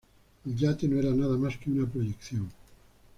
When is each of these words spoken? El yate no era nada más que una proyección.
El 0.47 0.55
yate 0.57 0.87
no 0.87 0.97
era 0.99 1.11
nada 1.13 1.37
más 1.37 1.57
que 1.57 1.69
una 1.69 1.85
proyección. 1.87 2.49